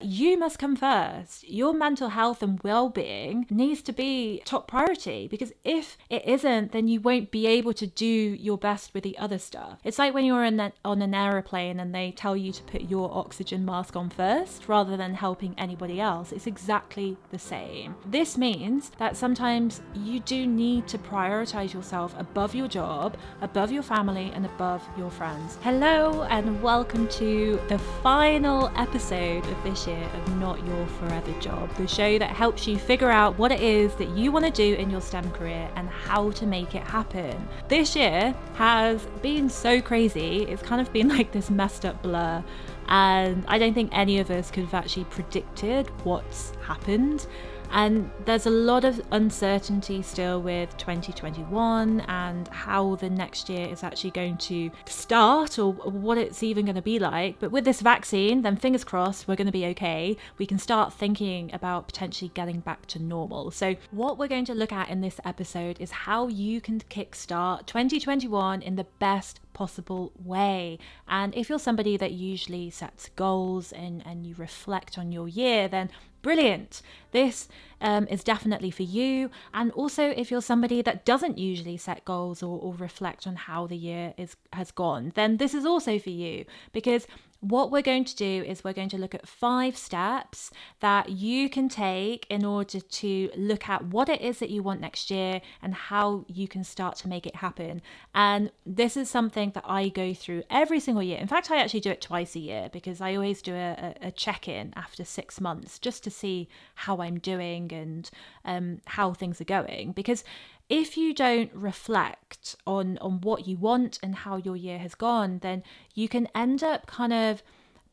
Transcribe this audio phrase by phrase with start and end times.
[0.00, 1.48] you must come first.
[1.48, 6.72] Your mental health and well being needs to be top priority because if it isn't,
[6.72, 9.78] then you won't be able to do your best with the other stuff.
[9.84, 13.64] It's like when you're on an aeroplane and they tell you to put your oxygen
[13.64, 16.30] mask on first rather than helping anybody else.
[16.30, 17.94] It's exactly the same.
[18.04, 23.82] This means that sometimes you do need to prioritize yourself above your job, above your
[23.82, 25.58] family, and above your friends.
[25.62, 31.74] Hello, and welcome to the final episode of this year of Not Your Forever Job,
[31.76, 34.74] the show that helps you figure out what it is that you want to do
[34.74, 37.48] in your STEM career and how to make it happen.
[37.68, 42.42] This year has been so crazy, it's kind of been like this messed up blur.
[42.88, 47.26] And I don't think any of us could have actually predicted what's happened.
[47.70, 53.82] And there's a lot of uncertainty still with 2021 and how the next year is
[53.82, 57.38] actually going to start or what it's even going to be like.
[57.38, 60.16] But with this vaccine, then fingers crossed, we're going to be okay.
[60.38, 63.50] We can start thinking about potentially getting back to normal.
[63.50, 67.66] So, what we're going to look at in this episode is how you can kickstart
[67.66, 70.78] 2021 in the best possible way.
[71.08, 75.66] And if you're somebody that usually sets goals and, and you reflect on your year,
[75.66, 75.88] then
[76.20, 76.82] brilliant.
[77.12, 77.48] This
[77.80, 79.30] um, is definitely for you.
[79.54, 83.66] And also, if you're somebody that doesn't usually set goals or, or reflect on how
[83.66, 87.06] the year is has gone, then this is also for you because
[87.48, 91.48] what we're going to do is we're going to look at five steps that you
[91.48, 95.40] can take in order to look at what it is that you want next year
[95.62, 97.80] and how you can start to make it happen.
[98.14, 101.18] And this is something that I go through every single year.
[101.18, 104.10] In fact, I actually do it twice a year because I always do a, a
[104.10, 108.10] check in after six months just to see how I'm doing and
[108.44, 109.92] um, how things are going.
[109.92, 110.24] Because
[110.68, 115.38] if you don't reflect on on what you want and how your year has gone
[115.40, 115.62] then
[115.94, 117.42] you can end up kind of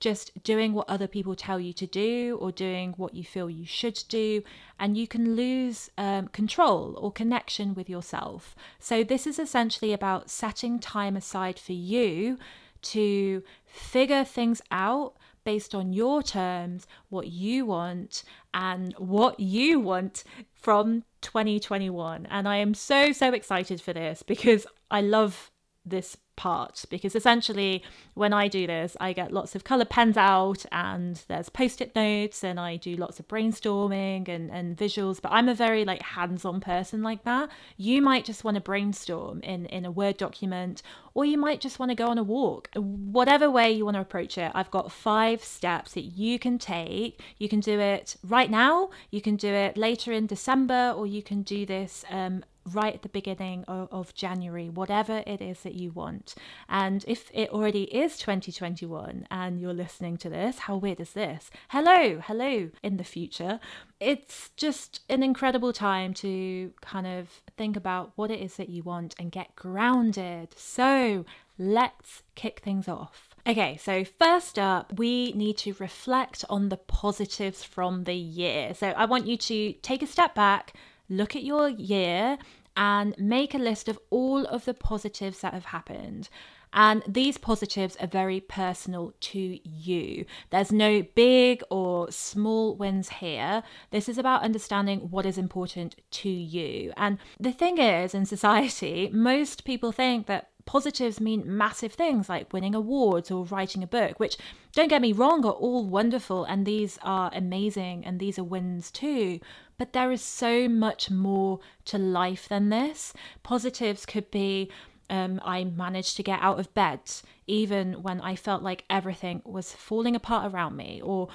[0.03, 3.65] just doing what other people tell you to do or doing what you feel you
[3.65, 4.43] should do
[4.77, 8.53] and you can lose um, control or connection with yourself.
[8.79, 12.37] So this is essentially about setting time aside for you
[12.81, 18.23] to figure things out based on your terms, what you want,
[18.53, 20.23] and what you want
[20.53, 22.25] from 2021.
[22.29, 25.51] And I am so, so excited for this because I love
[25.85, 27.83] this part because essentially
[28.15, 32.43] when I do this I get lots of color pens out and there's post-it notes
[32.43, 36.59] and I do lots of brainstorming and, and visuals but I'm a very like hands-on
[36.59, 37.49] person like that.
[37.77, 40.81] You might just want to brainstorm in in a word document
[41.13, 42.69] or you might just want to go on a walk.
[42.75, 47.21] Whatever way you want to approach it I've got five steps that you can take.
[47.37, 51.21] You can do it right now you can do it later in December or you
[51.21, 55.75] can do this um, right at the beginning of, of, January, whatever it is that
[55.75, 56.35] you want.
[56.69, 61.49] And if it already is 2021 and you're listening to this, how weird is this?
[61.69, 63.59] Hello, hello in the future.
[63.99, 68.83] It's just an incredible time to kind of think about what it is that you
[68.83, 70.49] want and get grounded.
[70.55, 71.25] So
[71.57, 73.35] let's kick things off.
[73.45, 78.73] Okay, so first up, we need to reflect on the positives from the year.
[78.73, 80.73] So I want you to take a step back
[81.09, 82.37] look at your year
[82.75, 86.29] and make a list of all of the positives that have happened.
[86.73, 90.25] And these positives are very personal to you.
[90.49, 93.61] There's no big or small wins here.
[93.91, 96.91] This is about understanding what is important to you.
[96.97, 102.53] And the thing is, in society, most people think that positives mean massive things like
[102.53, 104.37] winning awards or writing a book, which,
[104.73, 108.91] don't get me wrong, are all wonderful and these are amazing and these are wins
[108.91, 109.39] too.
[109.77, 113.13] But there is so much more to life than this.
[113.43, 114.71] Positives could be
[115.09, 116.99] um, I managed to get out of bed
[117.45, 121.27] even when I felt like everything was falling apart around me, or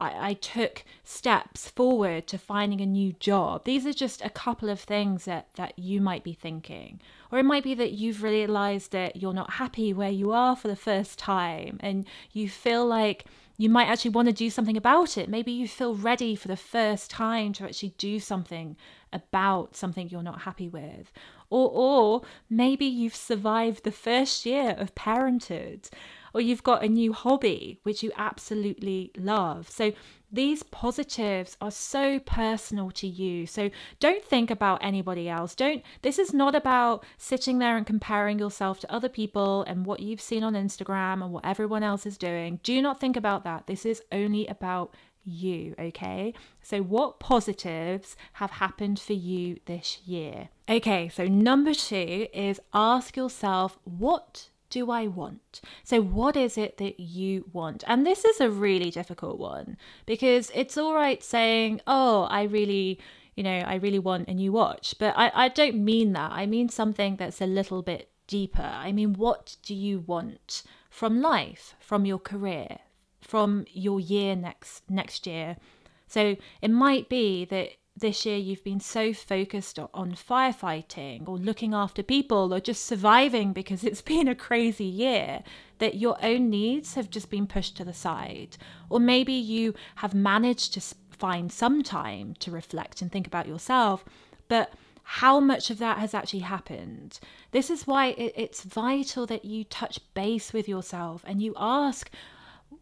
[0.00, 3.64] I, I, took steps forward to finding a new job.
[3.64, 7.00] These are just a couple of things that, that you might be thinking.
[7.30, 10.68] Or it might be that you've realized that you're not happy where you are for
[10.68, 13.26] the first time and you feel like
[13.60, 15.28] you might actually want to do something about it.
[15.28, 18.74] Maybe you feel ready for the first time to actually do something
[19.12, 21.12] about something you're not happy with.
[21.50, 25.90] Or, or maybe you've survived the first year of parenthood
[26.34, 29.68] or you've got a new hobby which you absolutely love.
[29.70, 29.92] So
[30.32, 33.46] these positives are so personal to you.
[33.46, 35.54] So don't think about anybody else.
[35.54, 40.00] Don't this is not about sitting there and comparing yourself to other people and what
[40.00, 42.60] you've seen on Instagram and what everyone else is doing.
[42.62, 43.66] Do not think about that.
[43.66, 44.94] This is only about
[45.24, 46.34] you, okay?
[46.62, 50.48] So, what positives have happened for you this year?
[50.68, 55.60] Okay, so number two is ask yourself what do I want?
[55.84, 57.84] So, what is it that you want?
[57.86, 59.76] And this is a really difficult one
[60.06, 62.98] because it's all right saying, oh, I really,
[63.34, 64.94] you know, I really want a new watch.
[64.98, 66.32] But I, I don't mean that.
[66.32, 68.62] I mean something that's a little bit deeper.
[68.62, 72.78] I mean, what do you want from life, from your career,
[73.20, 75.56] from your year next next year?
[76.06, 77.70] So it might be that
[78.00, 83.52] this year you've been so focused on firefighting or looking after people or just surviving
[83.52, 85.42] because it's been a crazy year
[85.78, 88.56] that your own needs have just been pushed to the side.
[88.88, 90.80] Or maybe you have managed to
[91.10, 94.04] find some time to reflect and think about yourself,
[94.48, 97.18] but how much of that has actually happened?
[97.50, 102.10] This is why it's vital that you touch base with yourself and you ask,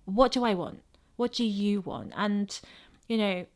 [0.05, 0.83] What do I want?
[1.17, 2.13] What do you want?
[2.17, 2.61] And,
[3.09, 3.47] you know,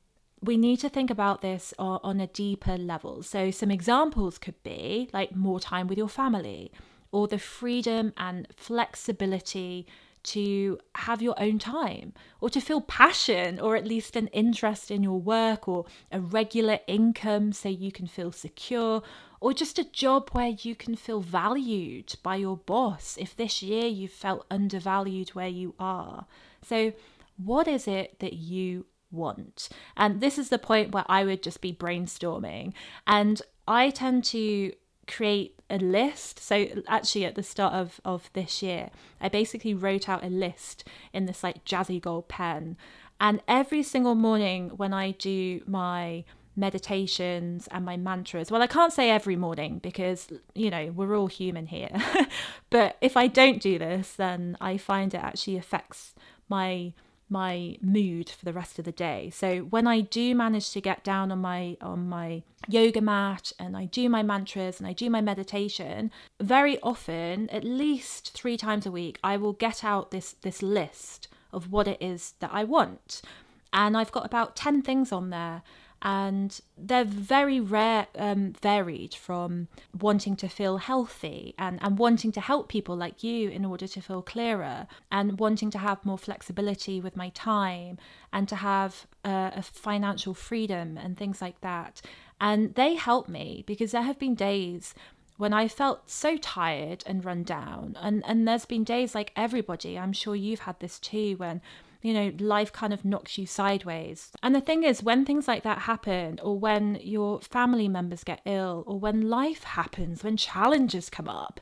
[0.42, 3.22] we need to think about this on a deeper level.
[3.22, 6.72] So, some examples could be like more time with your family,
[7.12, 9.86] or the freedom and flexibility
[10.24, 15.02] to have your own time, or to feel passion, or at least an interest in
[15.02, 19.02] your work, or a regular income so you can feel secure,
[19.40, 23.86] or just a job where you can feel valued by your boss if this year
[23.86, 26.26] you felt undervalued where you are.
[26.64, 26.92] So,
[27.36, 29.68] what is it that you want.
[29.96, 32.72] And this is the point where I would just be brainstorming.
[33.06, 34.72] And I tend to
[35.06, 36.38] create a list.
[36.40, 40.84] So actually at the start of, of this year, I basically wrote out a list
[41.12, 42.76] in this like jazzy gold pen.
[43.20, 46.24] And every single morning when I do my
[46.56, 48.50] meditations and my mantras.
[48.50, 51.90] Well, I can't say every morning because, you know, we're all human here.
[52.70, 56.14] but if I don't do this, then I find it actually affects
[56.48, 56.92] my
[57.28, 59.30] my mood for the rest of the day.
[59.30, 63.76] So when I do manage to get down on my on my yoga mat and
[63.76, 66.10] I do my mantras and I do my meditation,
[66.40, 71.28] very often, at least 3 times a week, I will get out this this list
[71.52, 73.22] of what it is that I want.
[73.72, 75.62] And I've got about 10 things on there
[76.02, 79.68] and they're very rare um, varied from
[79.98, 84.00] wanting to feel healthy and, and wanting to help people like you in order to
[84.00, 87.98] feel clearer and wanting to have more flexibility with my time
[88.32, 92.02] and to have uh, a financial freedom and things like that.
[92.40, 94.94] And they help me because there have been days
[95.36, 97.96] when I felt so tired and run down.
[98.00, 101.60] And and there's been days like everybody I'm sure you've had this too when
[102.02, 104.32] you know, life kind of knocks you sideways.
[104.42, 108.40] And the thing is, when things like that happen, or when your family members get
[108.44, 111.60] ill, or when life happens, when challenges come up,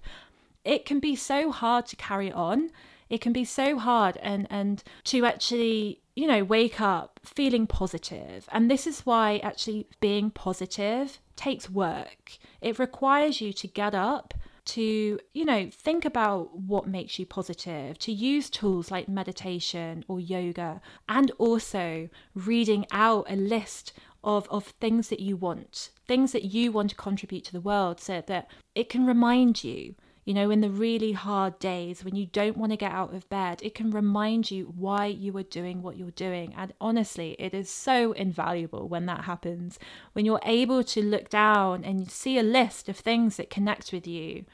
[0.65, 2.71] it can be so hard to carry on.
[3.09, 8.49] It can be so hard and and to actually, you know, wake up feeling positive.
[8.53, 12.39] And this is why actually being positive takes work.
[12.61, 14.35] It requires you to get up
[14.67, 20.21] to, you know, think about what makes you positive, to use tools like meditation or
[20.21, 23.93] yoga, and also reading out a list
[24.23, 28.01] of, of things that you want, things that you want to contribute to the world
[28.01, 29.95] so that it can remind you
[30.31, 33.29] you know, in the really hard days when you don't want to get out of
[33.29, 36.55] bed, it can remind you why you are doing what you're doing.
[36.57, 39.77] And honestly, it is so invaluable when that happens.
[40.13, 44.07] When you're able to look down and see a list of things that connect with
[44.07, 44.45] you,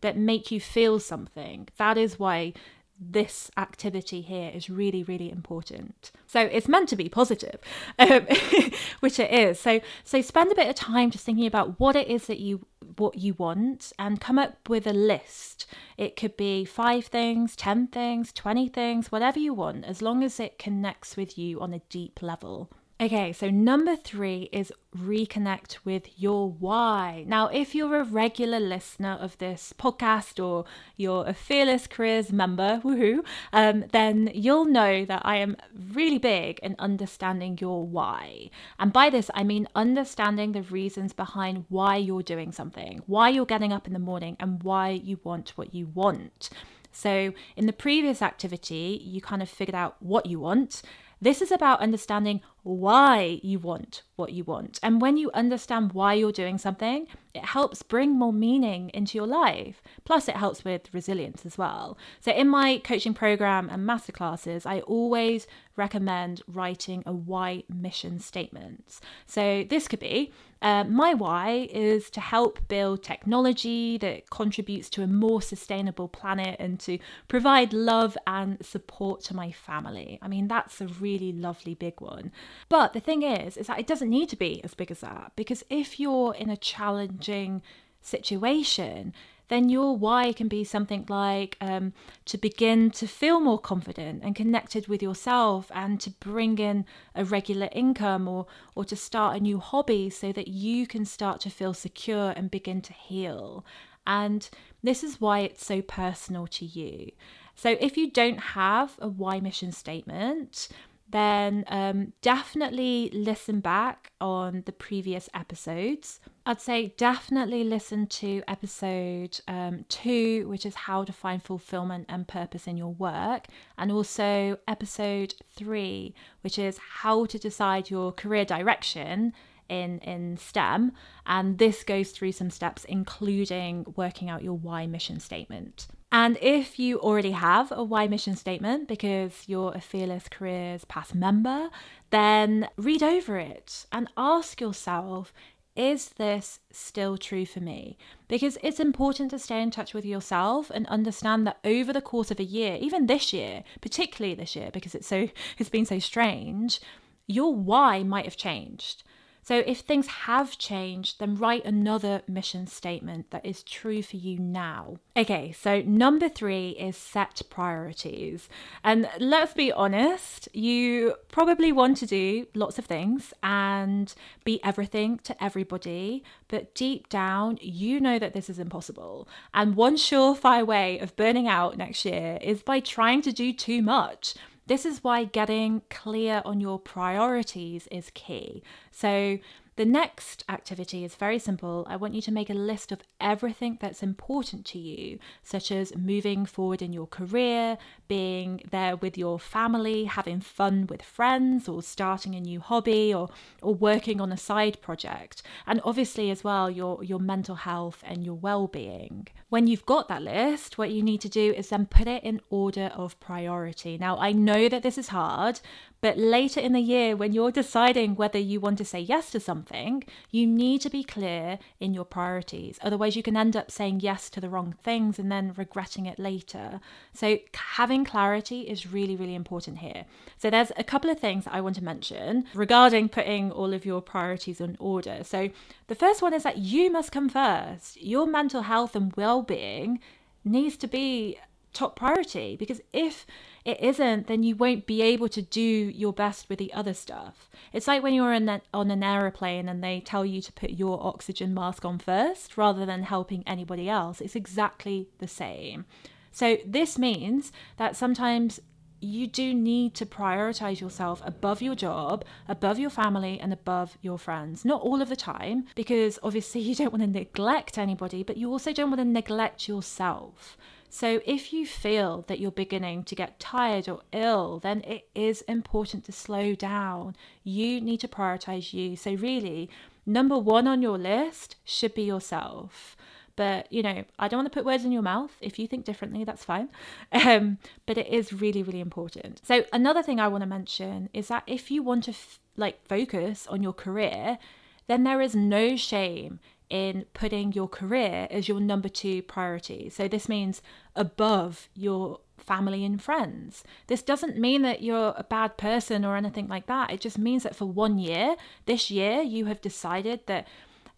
[0.00, 1.68] that make you feel something.
[1.76, 2.54] That is why
[2.98, 6.10] this activity here is really really important.
[6.26, 7.60] So it's meant to be positive
[7.98, 8.26] um,
[9.00, 9.60] which it is.
[9.60, 12.66] So so spend a bit of time just thinking about what it is that you
[12.96, 15.66] what you want and come up with a list.
[15.96, 20.40] It could be five things 10 things 20 things whatever you want as long as
[20.40, 26.18] it connects with you on a deep level Okay, so number three is reconnect with
[26.18, 27.24] your why.
[27.26, 30.64] Now, if you're a regular listener of this podcast or
[30.96, 33.22] you're a Fearless Careers member, woohoo,
[33.52, 35.58] um, then you'll know that I am
[35.92, 38.48] really big in understanding your why.
[38.78, 43.44] And by this, I mean understanding the reasons behind why you're doing something, why you're
[43.44, 46.48] getting up in the morning, and why you want what you want.
[46.92, 50.80] So, in the previous activity, you kind of figured out what you want
[51.20, 54.80] this is about understanding why you want what you want.
[54.82, 59.26] And when you understand why you're doing something, it helps bring more meaning into your
[59.26, 59.80] life.
[60.04, 61.96] Plus, it helps with resilience as well.
[62.20, 65.46] So, in my coaching program and masterclasses, I always
[65.76, 68.98] recommend writing a why mission statement.
[69.26, 70.32] So, this could be
[70.62, 76.56] uh, my why is to help build technology that contributes to a more sustainable planet
[76.58, 80.18] and to provide love and support to my family.
[80.22, 82.32] I mean, that's a really lovely big one.
[82.68, 85.32] But the thing is, is that it doesn't need to be as big as that
[85.36, 87.62] because if you're in a challenging
[88.00, 89.12] situation,
[89.48, 91.92] then your why can be something like um,
[92.24, 96.84] to begin to feel more confident and connected with yourself and to bring in
[97.14, 101.40] a regular income or, or to start a new hobby so that you can start
[101.40, 103.64] to feel secure and begin to heal.
[104.06, 104.48] And
[104.82, 107.12] this is why it's so personal to you.
[107.54, 110.68] So if you don't have a why mission statement,
[111.08, 116.20] then um, definitely listen back on the previous episodes.
[116.44, 122.26] I'd say definitely listen to episode um, two, which is how to find fulfillment and
[122.26, 123.46] purpose in your work,
[123.78, 129.32] and also episode three, which is how to decide your career direction
[129.68, 130.92] in in STEM
[131.26, 135.88] and this goes through some steps including working out your why mission statement.
[136.12, 141.14] And if you already have a why mission statement because you're a Fearless Careers past
[141.14, 141.68] member,
[142.10, 145.32] then read over it and ask yourself
[145.76, 147.98] is this still true for me?
[148.28, 152.30] Because it's important to stay in touch with yourself and understand that over the course
[152.30, 155.98] of a year, even this year, particularly this year, because it's so it's been so
[155.98, 156.80] strange,
[157.26, 159.02] your why might have changed.
[159.46, 164.40] So if things have changed, then write another mission statement that is true for you
[164.40, 164.96] now.
[165.16, 168.48] Okay, so number three is set priorities.
[168.82, 174.12] And let's be honest, you probably want to do lots of things and
[174.42, 179.28] be everything to everybody, but deep down, you know that this is impossible.
[179.54, 183.80] And one surefire way of burning out next year is by trying to do too
[183.80, 184.34] much.
[184.66, 188.62] This is why getting clear on your priorities is key.
[188.90, 189.38] So,
[189.76, 191.86] the next activity is very simple.
[191.88, 195.94] I want you to make a list of everything that's important to you, such as
[195.94, 197.76] moving forward in your career,
[198.08, 203.28] being there with your family, having fun with friends, or starting a new hobby, or,
[203.60, 205.42] or working on a side project.
[205.66, 209.28] And obviously, as well, your, your mental health and your well being.
[209.50, 212.40] When you've got that list, what you need to do is then put it in
[212.50, 213.98] order of priority.
[213.98, 215.60] Now, I know that this is hard,
[216.00, 219.40] but later in the year, when you're deciding whether you want to say yes to
[219.40, 222.78] something, you need to be clear in your priorities.
[222.82, 226.18] Otherwise, you can end up saying yes to the wrong things and then regretting it
[226.18, 226.80] later.
[227.14, 230.04] So, having clarity is really, really important here.
[230.36, 234.02] So, there's a couple of things I want to mention regarding putting all of your
[234.02, 235.24] priorities in order.
[235.24, 235.50] So,
[235.88, 238.00] the first one is that you must come first.
[238.02, 240.00] Your mental health and well being
[240.44, 241.38] needs to be
[241.76, 243.26] top priority because if
[243.64, 247.50] it isn't, then you won't be able to do your best with the other stuff.
[247.72, 250.70] It's like when you're in that, on an aeroplane and they tell you to put
[250.70, 254.20] your oxygen mask on first rather than helping anybody else.
[254.20, 255.84] It's exactly the same.
[256.32, 258.60] So, this means that sometimes
[259.00, 264.18] you do need to prioritize yourself above your job, above your family, and above your
[264.18, 264.64] friends.
[264.64, 268.50] Not all of the time, because obviously you don't want to neglect anybody, but you
[268.50, 270.56] also don't want to neglect yourself.
[270.96, 275.42] So, if you feel that you're beginning to get tired or ill, then it is
[275.42, 277.14] important to slow down.
[277.44, 278.96] You need to prioritize you.
[278.96, 279.68] So, really,
[280.06, 282.96] number one on your list should be yourself.
[283.36, 285.32] But, you know, I don't want to put words in your mouth.
[285.42, 286.70] If you think differently, that's fine.
[287.12, 289.42] Um, but it is really, really important.
[289.44, 292.82] So, another thing I want to mention is that if you want to f- like
[292.88, 294.38] focus on your career,
[294.86, 299.88] then there is no shame in putting your career as your number two priority.
[299.90, 300.62] So this means
[300.94, 303.64] above your family and friends.
[303.86, 306.90] This doesn't mean that you're a bad person or anything like that.
[306.90, 310.46] It just means that for one year, this year, you have decided that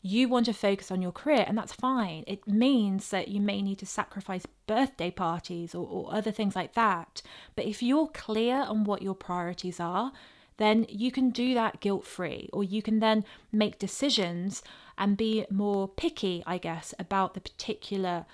[0.00, 2.22] you want to focus on your career, and that's fine.
[2.26, 6.74] It means that you may need to sacrifice birthday parties or, or other things like
[6.74, 7.20] that.
[7.56, 10.12] But if you're clear on what your priorities are,
[10.58, 14.62] then you can do that guilt free, or you can then make decisions
[14.96, 18.26] and be more picky, I guess, about the particular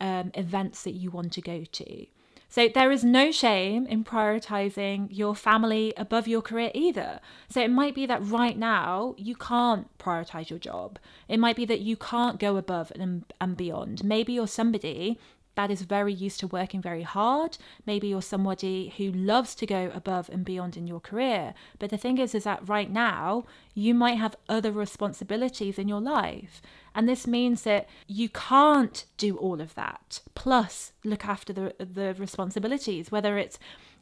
[0.00, 2.06] um, events that you want to go to.
[2.52, 7.20] So there is no shame in prioritizing your family above your career either.
[7.48, 10.98] So it might be that right now you can't prioritize your job.
[11.28, 14.02] It might be that you can't go above and, and beyond.
[14.02, 15.16] Maybe you're somebody
[15.60, 17.58] that is very used to working very hard.
[17.84, 21.52] Maybe you're somebody who loves to go above and beyond in your career.
[21.78, 26.00] But the thing is, is that right now you might have other responsibilities in your
[26.00, 26.62] life.
[26.94, 32.14] And this means that you can't do all of that, plus look after the, the
[32.18, 33.58] responsibilities, whether it's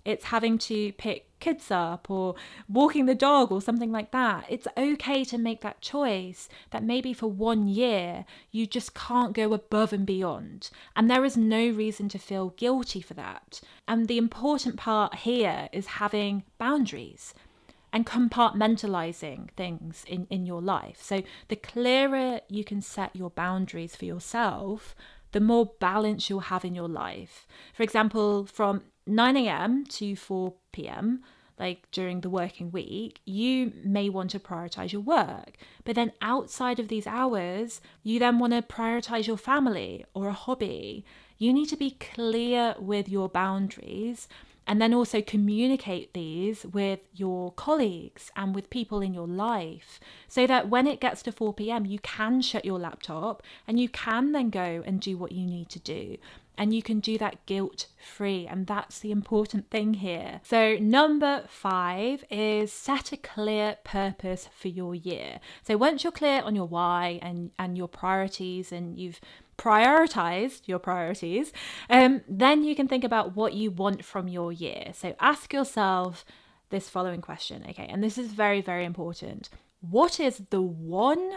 [0.09, 2.35] it's having to pick kids up or
[2.67, 4.47] walking the dog or something like that.
[4.49, 9.53] It's okay to make that choice that maybe for one year you just can't go
[9.53, 10.71] above and beyond.
[10.97, 13.61] And there is no reason to feel guilty for that.
[13.87, 17.35] And the important part here is having boundaries
[17.93, 21.03] and compartmentalizing things in, in your life.
[21.03, 24.97] So the clearer you can set your boundaries for yourself,
[25.33, 27.47] the more balance you'll have in your life.
[27.75, 29.85] For example, from 9 a.m.
[29.87, 31.23] to 4 p.m.,
[31.59, 35.57] like during the working week, you may want to prioritize your work.
[35.85, 40.33] But then outside of these hours, you then want to prioritize your family or a
[40.33, 41.05] hobby.
[41.37, 44.29] You need to be clear with your boundaries
[44.69, 49.99] and then also communicate these with your colleagues and with people in your life
[50.29, 53.89] so that when it gets to 4 p.m., you can shut your laptop and you
[53.89, 56.19] can then go and do what you need to do.
[56.59, 58.47] And you can do that guilt free.
[58.47, 60.41] And that's the important thing here.
[60.43, 65.39] So, number five is set a clear purpose for your year.
[65.63, 69.21] So, once you're clear on your why and, and your priorities, and you've
[69.57, 71.53] prioritized your priorities,
[71.89, 74.91] um, then you can think about what you want from your year.
[74.95, 76.25] So, ask yourself
[76.71, 77.87] this following question, okay?
[77.89, 79.49] And this is very, very important.
[79.81, 81.35] What is the one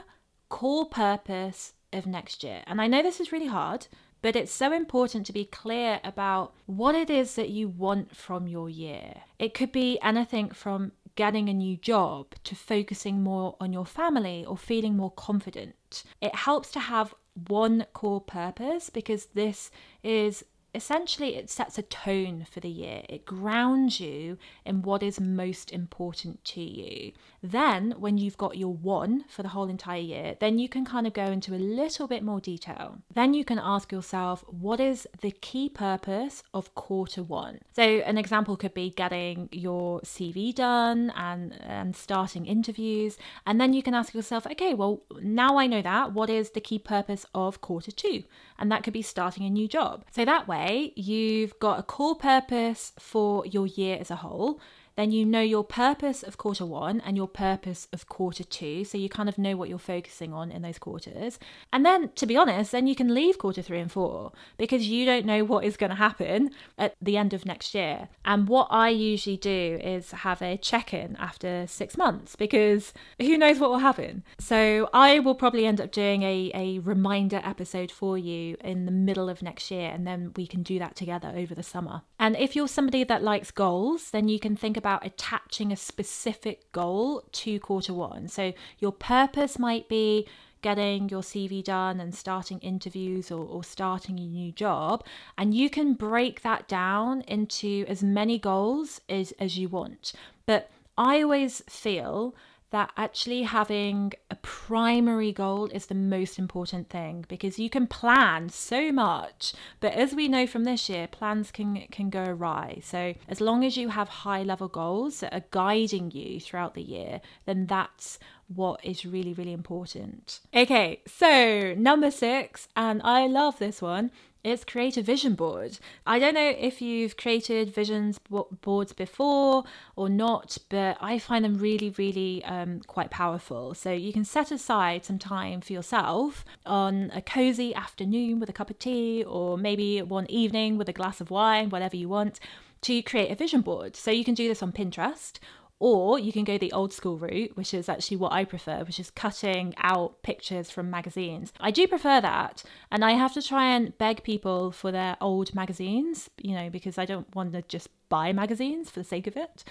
[0.49, 2.63] core purpose of next year?
[2.65, 3.87] And I know this is really hard
[4.21, 8.47] but it's so important to be clear about what it is that you want from
[8.47, 9.23] your year.
[9.39, 14.45] It could be anything from getting a new job to focusing more on your family
[14.45, 16.03] or feeling more confident.
[16.21, 17.13] It helps to have
[17.47, 19.71] one core purpose because this
[20.03, 23.03] is essentially it sets a tone for the year.
[23.09, 27.11] It grounds you in what is most important to you.
[27.43, 31.07] Then, when you've got your one for the whole entire year, then you can kind
[31.07, 32.99] of go into a little bit more detail.
[33.13, 37.59] Then you can ask yourself, what is the key purpose of quarter one?
[37.75, 43.17] So, an example could be getting your CV done and, and starting interviews.
[43.45, 46.61] And then you can ask yourself, okay, well, now I know that, what is the
[46.61, 48.23] key purpose of quarter two?
[48.59, 50.05] And that could be starting a new job.
[50.11, 50.60] So, that way,
[50.95, 54.59] you've got a core purpose for your year as a whole
[54.95, 58.83] then you know your purpose of quarter one and your purpose of quarter two.
[58.83, 61.39] So you kind of know what you're focusing on in those quarters.
[61.71, 65.05] And then, to be honest, then you can leave quarter three and four because you
[65.05, 68.09] don't know what is going to happen at the end of next year.
[68.25, 73.37] And what I usually do is have a check in after six months because who
[73.37, 74.23] knows what will happen.
[74.39, 78.91] So I will probably end up doing a, a reminder episode for you in the
[78.91, 79.89] middle of next year.
[79.89, 82.01] And then we can do that together over the summer.
[82.21, 86.71] And if you're somebody that likes goals, then you can think about attaching a specific
[86.71, 88.27] goal to quarter one.
[88.27, 90.27] So your purpose might be
[90.61, 95.03] getting your CV done and starting interviews or, or, starting a new job.
[95.35, 100.13] And you can break that down into as many goals as, as you want.
[100.45, 102.35] But I always feel
[102.71, 108.49] that actually having a primary goal is the most important thing because you can plan
[108.49, 112.79] so much but as we know from this year plans can can go awry.
[112.83, 116.81] So as long as you have high level goals that are guiding you throughout the
[116.81, 120.39] year then that's what is really really important.
[120.53, 124.11] Okay so number 6 and I love this one
[124.43, 125.77] it's create a vision board.
[126.05, 128.19] I don't know if you've created visions
[128.61, 129.63] boards before
[129.95, 133.73] or not, but I find them really, really um, quite powerful.
[133.73, 138.53] So you can set aside some time for yourself on a cozy afternoon with a
[138.53, 142.39] cup of tea, or maybe one evening with a glass of wine, whatever you want,
[142.81, 143.95] to create a vision board.
[143.95, 145.33] So you can do this on Pinterest
[145.81, 148.99] or you can go the old school route, which is actually what I prefer, which
[148.99, 151.51] is cutting out pictures from magazines.
[151.59, 152.63] I do prefer that.
[152.91, 156.99] And I have to try and beg people for their old magazines, you know, because
[156.99, 159.63] I don't want to just buy magazines for the sake of it,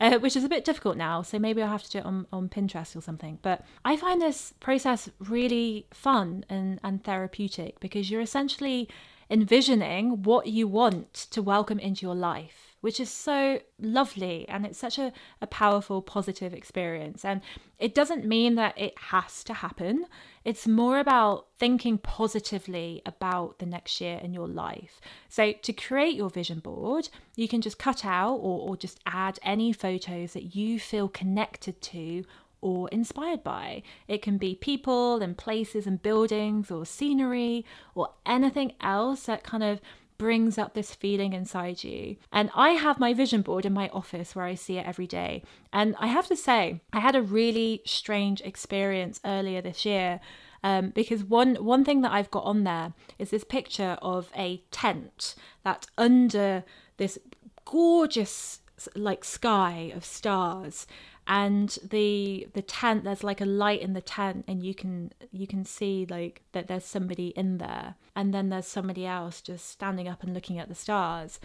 [0.00, 1.20] uh, which is a bit difficult now.
[1.20, 3.38] So maybe I'll have to do it on, on Pinterest or something.
[3.42, 8.88] But I find this process really fun and, and therapeutic because you're essentially
[9.28, 14.78] envisioning what you want to welcome into your life which is so lovely and it's
[14.78, 17.24] such a, a powerful, positive experience.
[17.24, 17.40] And
[17.78, 20.06] it doesn't mean that it has to happen,
[20.44, 25.00] it's more about thinking positively about the next year in your life.
[25.28, 29.38] So, to create your vision board, you can just cut out or, or just add
[29.42, 32.24] any photos that you feel connected to
[32.60, 33.82] or inspired by.
[34.06, 37.64] It can be people and places and buildings or scenery
[37.94, 39.80] or anything else that kind of
[40.18, 42.16] brings up this feeling inside you.
[42.32, 45.42] And I have my vision board in my office where I see it every day.
[45.72, 50.20] And I have to say, I had a really strange experience earlier this year.
[50.64, 54.60] Um, because one one thing that I've got on there is this picture of a
[54.72, 56.64] tent that under
[56.96, 57.16] this
[57.64, 58.60] gorgeous
[58.96, 60.86] like sky of stars
[61.28, 65.46] and the the tent there's like a light in the tent and you can you
[65.46, 70.08] can see like that there's somebody in there and then there's somebody else just standing
[70.08, 71.38] up and looking at the stars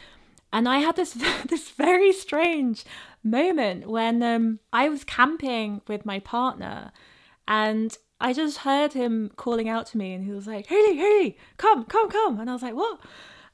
[0.52, 1.13] and I had this
[1.50, 2.86] this very strange
[3.24, 6.91] moment when um, I was camping with my partner
[7.48, 11.38] And I just heard him calling out to me and he was like, Haley, Haley,
[11.58, 12.39] come, come, come.
[12.39, 13.00] And I was like, what?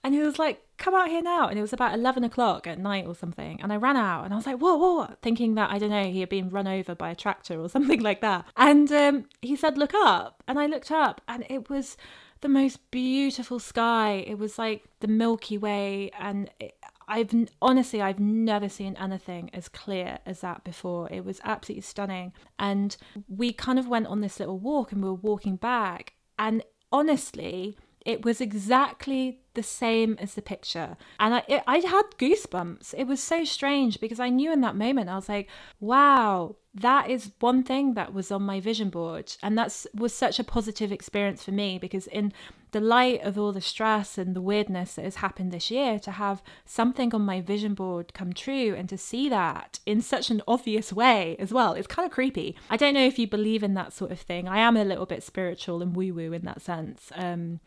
[0.04, 1.48] And he was like, come out here now.
[1.48, 3.60] And it was about 11 o'clock at night or something.
[3.62, 5.92] And I ran out and I was like, whoa, whoa, whoa, thinking that, I don't
[5.92, 8.46] know, he had been run over by a tractor or something like that.
[8.58, 10.44] And um, he said, look up.
[10.48, 11.98] And I looked up and it was
[12.42, 14.24] the most beautiful sky.
[14.26, 16.10] It was like the Milky Way.
[16.18, 16.76] And it,
[17.08, 21.10] I've honestly, I've never seen anything as clear as that before.
[21.12, 22.34] It was absolutely stunning.
[22.58, 22.96] And
[23.28, 26.14] we kind of went on this little walk and we were walking back.
[26.38, 30.96] And honestly, it was exactly the same as the picture.
[31.20, 32.94] And I, it, I had goosebumps.
[32.98, 35.50] It was so strange because I knew in that moment, I was like,
[35.82, 39.36] wow, that is one thing that was on my vision board.
[39.44, 42.32] And that was such a positive experience for me because, in
[42.72, 46.12] the light of all the stress and the weirdness that has happened this year, to
[46.12, 50.42] have something on my vision board come true and to see that in such an
[50.48, 52.56] obvious way as well, it's kind of creepy.
[52.70, 54.48] I don't know if you believe in that sort of thing.
[54.48, 57.12] I am a little bit spiritual and woo woo in that sense.
[57.16, 57.60] Um,